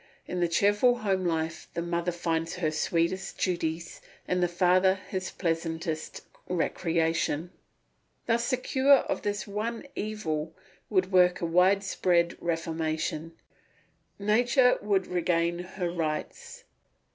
In 0.25 0.39
the 0.39 0.47
cheerful 0.47 0.95
home 1.05 1.23
life 1.25 1.67
the 1.75 1.81
mother 1.83 2.11
finds 2.11 2.55
her 2.55 2.71
sweetest 2.71 3.37
duties 3.37 4.01
and 4.27 4.41
the 4.41 4.47
father 4.47 4.95
his 4.95 5.29
pleasantest 5.29 6.21
recreation. 6.49 7.51
Thus 8.25 8.49
the 8.49 8.57
cure 8.57 9.01
of 9.01 9.21
this 9.21 9.45
one 9.45 9.85
evil 9.95 10.55
would 10.89 11.11
work 11.11 11.39
a 11.39 11.45
wide 11.45 11.83
spread 11.83 12.35
reformation; 12.41 13.33
nature 14.17 14.79
would 14.81 15.05
regain 15.05 15.59
her 15.59 15.91
rights. 15.91 16.63